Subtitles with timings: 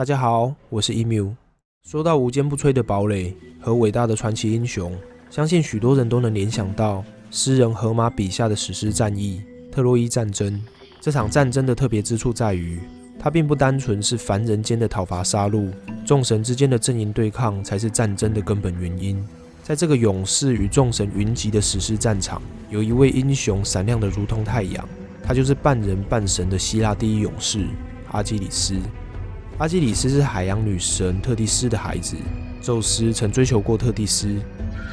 [0.00, 1.30] 大家好，我是 emu。
[1.86, 4.96] 说到无坚不摧的堡垒和伟大的传奇英雄，
[5.28, 10.58] 相信许多人都能联想到诗人荷马笔下的史诗战役——特洛伊战争。
[11.02, 12.80] 这场战争的特别之处在于，
[13.18, 15.70] 它并不单纯是凡人间的讨伐杀戮，
[16.06, 19.22] 众神之间的阵营对抗才是战争的根本原因。
[19.62, 22.40] 在这个勇士与众神云集的史诗战场，
[22.70, 24.88] 有一位英雄闪亮的如同太阳，
[25.22, 27.66] 他就是半人半神的希腊第一勇士
[28.12, 28.80] 阿基里斯。
[29.60, 32.16] 阿基里斯是海洋女神特蒂斯的孩子，
[32.62, 34.34] 宙斯曾追求过特蒂斯，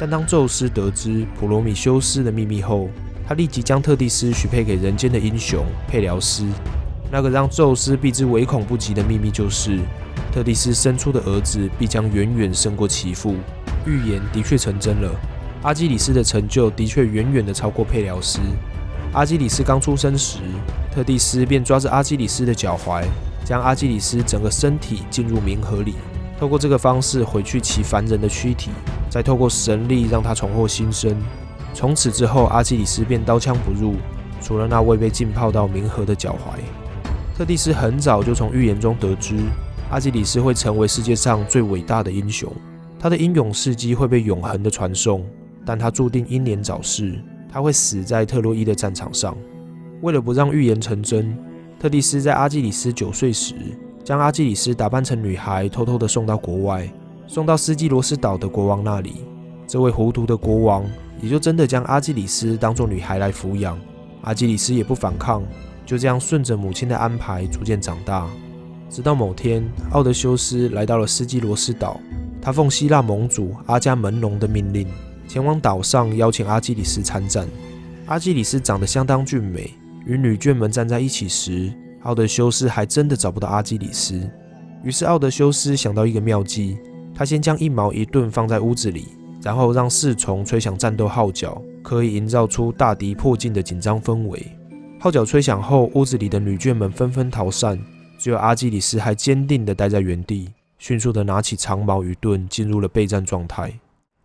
[0.00, 2.88] 但当宙斯得知普罗米修斯的秘密后，
[3.28, 6.44] 他立即将特蒂斯许配给人间的英雄佩辽斯。
[7.12, 9.78] 那个让宙斯避之唯恐不及的秘密就是，
[10.32, 13.36] 特蒂斯生出的儿子必将远远胜过其父。
[13.86, 15.14] 预言的确成真了，
[15.62, 18.40] 阿基里斯的成就的确远远的超过佩辽斯。
[19.12, 20.40] 阿基里斯刚出生时，
[20.92, 23.04] 特蒂斯便抓着阿基里斯的脚踝。
[23.46, 25.94] 将阿基里斯整个身体进入冥河里，
[26.36, 28.72] 透过这个方式毁去其凡人的躯体，
[29.08, 31.16] 再透过神力让他重获新生。
[31.72, 33.94] 从此之后，阿基里斯便刀枪不入，
[34.40, 36.58] 除了那未被浸泡到冥河的脚踝。
[37.38, 39.36] 特蒂斯很早就从预言中得知，
[39.92, 42.52] 阿基里斯会成为世界上最伟大的英雄，
[42.98, 45.24] 他的英勇事迹会被永恒的传颂。
[45.64, 47.16] 但他注定英年早逝，
[47.48, 49.36] 他会死在特洛伊的战场上。
[50.00, 51.38] 为了不让预言成真。
[51.86, 53.54] 特蒂斯在阿基里斯九岁时，
[54.02, 56.92] 将阿基里斯打扮成女孩，偷偷的送到国外，
[57.28, 59.18] 送到斯基罗斯岛的国王那里。
[59.68, 60.84] 这位糊涂的国王
[61.22, 63.78] 也就真的将阿基里斯当作女孩来抚养。
[64.22, 65.44] 阿基里斯也不反抗，
[65.86, 68.26] 就这样顺着母亲的安排逐渐长大。
[68.90, 72.00] 直到某天，奥德修斯来到了斯基罗斯岛，
[72.42, 74.88] 他奉希腊盟主阿伽门农的命令，
[75.28, 77.46] 前往岛上邀请阿基里斯参战。
[78.06, 79.72] 阿基里斯长得相当俊美。
[80.06, 81.72] 与女眷们站在一起时，
[82.02, 84.30] 奥德修斯还真的找不到阿基里斯。
[84.84, 86.78] 于是奥德修斯想到一个妙计，
[87.12, 89.08] 他先将一矛一盾放在屋子里，
[89.42, 94.46] 然后让侍从吹响战斗号角，可以营造出大敌迫近的紧张氛围。
[95.00, 97.76] 号角吹响后，屋子里的女眷们纷纷逃散，
[98.16, 103.72] 只有阿基里斯还坚定地待在原地，迅速地拿起长矛与盾，进入了备战状态。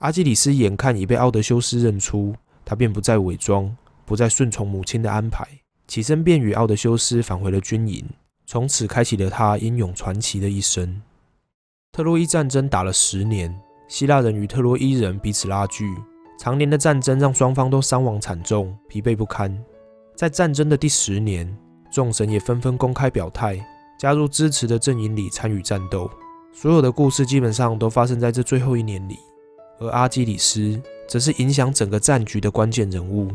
[0.00, 5.46] 阿基里斯眼看已被奥德修斯认出，他便不再伪装，不再顺从母亲的安排。
[5.88, 8.04] 起身便与奥德修斯返回了军营，
[8.44, 11.00] 从此开启了他英勇传奇的一生。
[11.90, 15.86] 特洛伊战争打了十年，希腊人与特洛伊人彼此拉锯，
[16.38, 19.58] 常年的战争让双方都伤亡惨重，疲惫不堪。
[20.14, 21.56] 在战争的第十年，
[21.90, 23.58] 众神也纷纷公开表态，
[23.98, 26.10] 加入支持的阵营里参与战斗。
[26.52, 29.18] 所有的故事基本上都发生在这最后一年里，
[29.78, 30.78] 而阿基里斯
[31.08, 33.30] 则是影响整个战局的关键人物。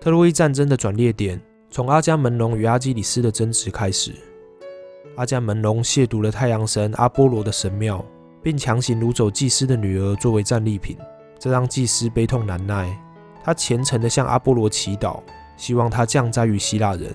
[0.00, 1.42] 特洛伊战争的转捩点。
[1.76, 4.10] 从阿伽门农与阿基里斯的争执开始，
[5.16, 8.02] 阿伽门农亵渎了太阳神阿波罗的神庙，
[8.42, 10.96] 并强行掳走祭司的女儿作为战利品，
[11.38, 12.98] 这让祭司悲痛难耐。
[13.44, 15.20] 他虔诚地向阿波罗祈祷，
[15.58, 17.14] 希望他降灾于希腊人。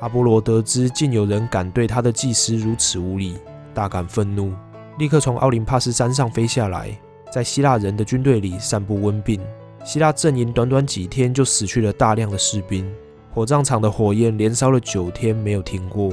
[0.00, 3.38] 阿波罗得知竟有人敢对他的祭司如此无礼，
[3.72, 4.52] 大感愤怒，
[4.98, 6.94] 立刻从奥林帕斯山上飞下来，
[7.32, 9.40] 在希腊人的军队里散布瘟病。
[9.86, 12.86] 希腊阵营短短几天就死去了大量的士兵。
[13.36, 16.10] 火葬场的火焰连烧了九天没有停过。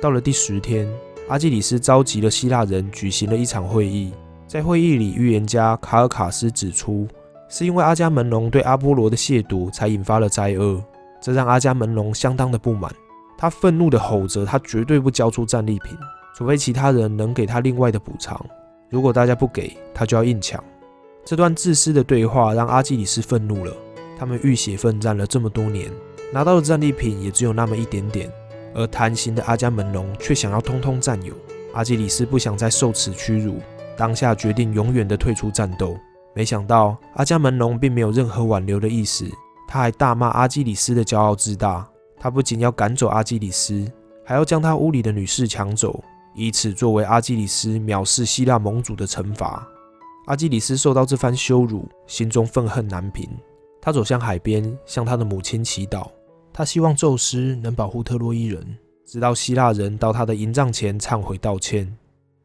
[0.00, 0.88] 到了第十天，
[1.28, 4.10] 阿基里斯召集了希腊人，举行了一场会议。
[4.46, 7.06] 在会议里，预言家卡尔卡斯指出，
[7.46, 10.82] 是因为阿伽门农对阿波罗的亵渎，才引发了灾厄。
[11.20, 12.90] 这让阿伽门农相当的不满，
[13.36, 15.94] 他愤怒地吼着：“他绝对不交出战利品，
[16.34, 18.42] 除非其他人能给他另外的补偿。
[18.88, 20.64] 如果大家不给，他就要硬抢。”
[21.22, 23.70] 这段自私的对话让阿基里斯愤怒了。
[24.18, 25.90] 他们浴血奋战了这么多年。
[26.32, 28.30] 拿到的战利品也只有那么一点点，
[28.74, 31.34] 而贪心的阿伽门农却想要通通占有。
[31.74, 33.58] 阿基里斯不想再受此屈辱，
[33.96, 35.96] 当下决定永远的退出战斗。
[36.34, 39.26] 没想到阿伽门农并没有任何挽留的意思，
[39.68, 41.86] 他还大骂阿基里斯的骄傲自大。
[42.18, 43.84] 他不仅要赶走阿基里斯，
[44.24, 46.02] 还要将他屋里的女士抢走，
[46.34, 49.68] 以此作为阿基里斯藐视希腊盟主的惩罚。
[50.26, 53.28] 阿基里斯受到这番羞辱，心中愤恨难平。
[53.84, 56.08] 他走向海边，向他的母亲祈祷。
[56.52, 61.92] 他希望宙斯能保护特洛伊人，直到希腊人到他的营帐前忏悔道歉。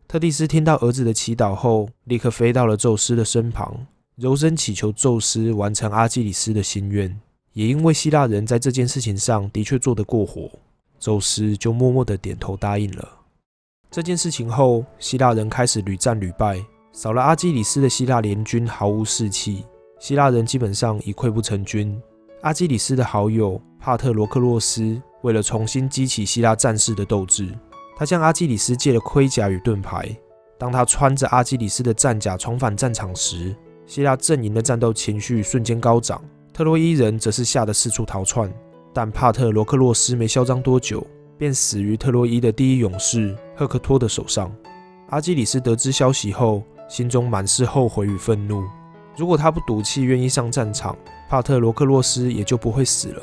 [0.07, 3.85] 特蒂斯听到儿子的祈祷后，立刻飞到了宙斯的身旁，
[4.15, 7.15] 柔声祈求宙斯完成阿基里斯的心愿。
[7.53, 10.49] 也因为希腊人在这件事情上的确做得过火，
[10.97, 13.07] 宙斯就默默的点头答应了。
[13.91, 16.63] 这件事情后，希腊人开始屡战屡败，
[16.93, 19.63] 少了阿基里斯的希腊联军毫无士气，
[19.99, 21.99] 希腊人基本上已溃不成军。
[22.41, 27.49] 阿基里斯的好友帕特罗克洛斯为了重新激起希腊战士的斗志，
[27.97, 30.15] 他向阿基里斯借了盔甲与盾牌。
[30.57, 33.55] 当他穿着阿基里斯的战甲重返战场时，
[33.85, 36.23] 希腊阵营的战斗情绪瞬间高涨，
[36.53, 38.51] 特洛伊人则是吓得四处逃窜。
[38.93, 41.05] 但帕特罗克洛斯没嚣张多久，
[41.37, 44.51] 便死于特洛伊的第一勇士赫克托的手上。
[45.09, 48.63] 阿基里斯得知消息后，心中满是后悔与愤怒。
[49.17, 50.95] 如果他不赌气，愿意上战场，
[51.27, 53.21] 帕特罗克洛斯也就不会死了。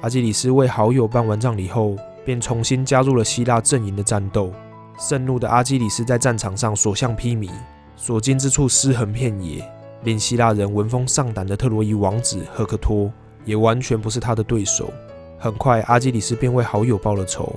[0.00, 4.52] 阿基里斯为好友办完葬礼后，便重新加入了希腊阵营的战斗。
[4.98, 7.48] 盛怒的阿基里斯在战场上所向披靡，
[7.94, 9.64] 所经之处尸横遍野，
[10.02, 13.08] 令希腊人闻风丧胆的特洛伊王子赫克托
[13.44, 14.92] 也完全不是他的对手。
[15.38, 17.54] 很快，阿基里斯便为好友报了仇。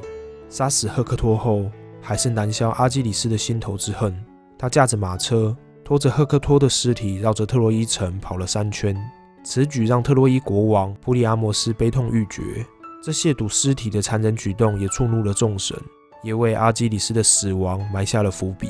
[0.50, 1.66] 杀死赫克托后，
[2.00, 4.16] 还是难消阿基里斯的心头之恨。
[4.56, 5.56] 他驾着马车，
[5.91, 8.95] 拖着赫克托的尸体，绕着特洛伊城跑了三圈。
[9.43, 12.65] 此举让特洛伊国王普里阿摩斯悲痛欲绝。
[13.03, 15.77] 这亵渎尸体的残忍举动也触怒了众神。
[16.23, 18.69] 也为阿基里斯的死亡埋下了伏笔。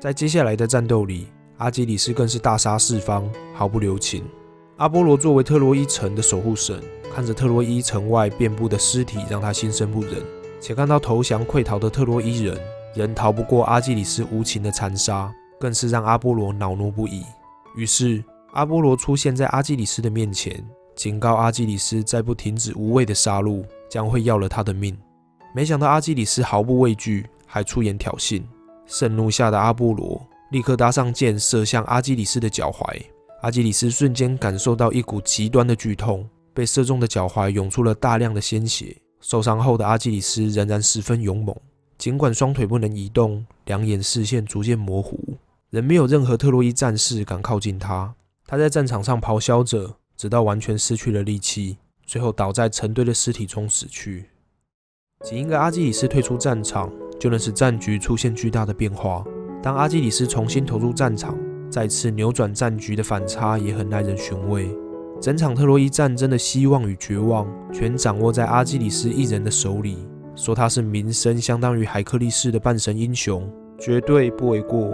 [0.00, 1.28] 在接下来的战斗里，
[1.58, 4.24] 阿基里斯更是大杀四方，毫不留情。
[4.78, 6.82] 阿波罗作为特洛伊城的守护神，
[7.14, 10.14] 看着特洛伊城外遍布的尸体，让他心生不忍；
[10.60, 12.58] 且看到投降溃逃的特洛伊人，
[12.96, 15.32] 仍逃不过阿基里斯无情的残杀，
[15.62, 17.22] 更是让阿波罗恼怒不已。
[17.76, 18.20] 于是，
[18.50, 20.60] 阿波罗出现在阿基里斯的面前，
[20.96, 24.98] 警告阿基里斯，再不停止无谓的杀戮，将会要了他的命。
[25.54, 28.42] 没想到阿基里斯毫不畏惧，还出言挑衅。
[28.86, 30.20] 盛怒下的阿波罗
[30.50, 33.00] 立刻搭上箭，射向阿基里斯的脚踝。
[33.42, 38.96] 阿基里斯瞬间感受到一股极端的剧痛，被射中的脚踝涌出了大量的鲜血。
[39.20, 41.56] 受伤后的阿基里斯仍然十分勇猛，
[41.98, 45.16] 尽管双腿不能移动，两眼视线逐渐模糊，
[45.72, 48.14] 仍没有任何特洛伊战士敢靠近他。
[48.46, 54.26] 他在战场上咆哮着，直到完全失去了力气，最后倒在成堆的尸体中死去。
[55.24, 59.24] 仅一个阿基里斯退出战场，就能使战局出现巨大的变化。
[59.62, 61.38] 当阿基里斯重新投入战场，
[61.70, 64.68] 再次扭转战局的反差也很耐人寻味。
[65.22, 70.06] 整场特洛伊战争的希望与绝望，全掌握在阿基里斯一人的手里。
[70.34, 74.92] 说他是名声相当于海克力士的半神英雄，绝对不为过。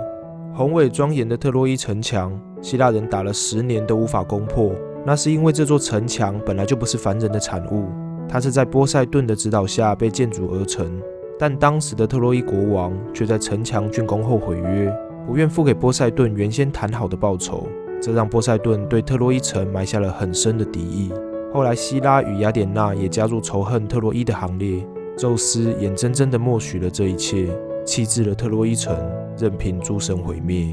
[0.58, 4.72] 宏伟庄严的特洛伊城墙，希腊人打了十年都无法攻破，
[5.06, 7.84] 那是因为这座城墙本来就不是凡人的产物。
[8.28, 11.00] 它是在波塞顿的指导下被建筑而成，
[11.38, 14.92] 但当时的特洛伊国王却在城墙竣工后毁约，
[15.28, 17.68] 不愿付给波塞顿原先谈好的报酬，
[18.02, 21.12] 这让波塞顿对特洛伊城埋下了很深的敌意。
[21.54, 24.84] 后来，希拉与雅典娜也加入仇恨特洛伊的行列，
[25.16, 27.48] 宙斯眼睁睁地默许了这一切，
[27.88, 28.94] 弃置了特洛伊城，
[29.38, 30.70] 任凭诸神毁灭。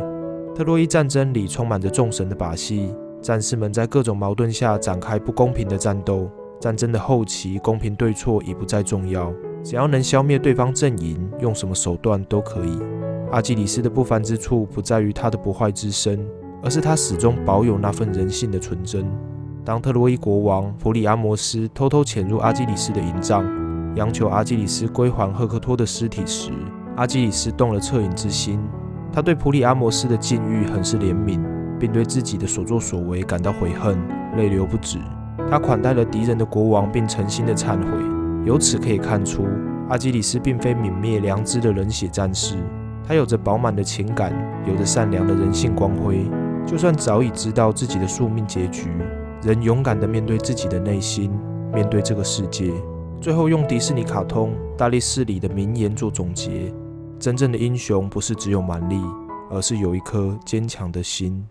[0.54, 6.30] 特洛伊战争里充满着众神的把戏，战士们在各种矛盾下展开不公平的战斗。
[6.60, 9.32] 战争的后期，公平对错已不再重要，
[9.64, 12.78] 只要能消灭对方阵营，用什么手段都可以。
[13.32, 16.20] 阿基里斯的不凡之处不在于他的不坏之身，
[16.62, 19.10] 而是他始终保有那份人性的纯真。
[19.64, 23.46] 当特洛伊国王普里阿摩斯偷偷潜入阿基里斯的营帐，
[23.96, 26.52] 央求阿基里斯归还赫克托的尸体时，
[26.96, 28.60] 阿基里斯动了恻隐之心。
[29.12, 31.40] 他对普里阿摩斯的境遇很是怜悯，
[31.80, 33.98] 并对自己的所作所为感到悔恨，
[34.36, 34.98] 泪流不止。
[35.50, 38.46] 他款待了敌人的国王，并诚心的忏悔。
[38.46, 39.46] 由此可以看出，
[39.90, 42.56] 阿基里斯并非泯灭良知的冷血战士，
[43.08, 44.34] 他有着饱满的情感，
[44.68, 46.30] 有着善良的人性光辉。
[46.66, 48.90] 就算早已知道自己的宿命结局，
[49.44, 51.32] 仍勇敢地面对自己的内心，
[51.74, 52.74] 面对这个世界。
[53.22, 56.74] 最后用迪士尼卡通《大力士》里的名言做总结：
[57.26, 59.02] 真正的英雄不是只有蛮力，
[59.50, 61.44] 而是有一颗坚强的心。